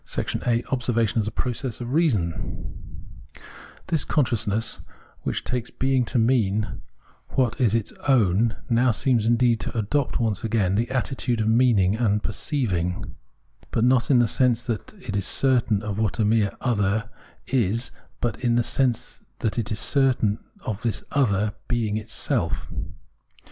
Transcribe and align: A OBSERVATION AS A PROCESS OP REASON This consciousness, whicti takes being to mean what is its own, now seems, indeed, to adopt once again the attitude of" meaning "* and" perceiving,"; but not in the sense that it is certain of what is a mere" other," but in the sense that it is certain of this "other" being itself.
A 0.47 0.63
OBSERVATION 0.71 1.19
AS 1.19 1.27
A 1.27 1.31
PROCESS 1.31 1.79
OP 1.79 1.87
REASON 1.91 3.05
This 3.85 4.03
consciousness, 4.03 4.81
whicti 5.23 5.43
takes 5.43 5.69
being 5.69 6.05
to 6.05 6.17
mean 6.17 6.81
what 7.35 7.61
is 7.61 7.75
its 7.75 7.91
own, 8.07 8.55
now 8.67 8.89
seems, 8.89 9.27
indeed, 9.27 9.59
to 9.59 9.77
adopt 9.77 10.19
once 10.19 10.43
again 10.43 10.73
the 10.73 10.89
attitude 10.89 11.39
of" 11.39 11.47
meaning 11.49 11.97
"* 11.97 11.99
and" 11.99 12.23
perceiving,"; 12.23 13.13
but 13.69 13.83
not 13.83 14.09
in 14.09 14.17
the 14.17 14.27
sense 14.27 14.63
that 14.63 14.91
it 14.93 15.15
is 15.15 15.25
certain 15.27 15.83
of 15.83 15.99
what 15.99 16.15
is 16.15 16.19
a 16.21 16.25
mere" 16.25 16.51
other," 16.61 17.07
but 18.19 18.39
in 18.43 18.55
the 18.55 18.63
sense 18.63 19.19
that 19.37 19.59
it 19.59 19.71
is 19.71 19.77
certain 19.77 20.39
of 20.61 20.81
this 20.81 21.03
"other" 21.11 21.53
being 21.67 21.97
itself. 21.97 22.71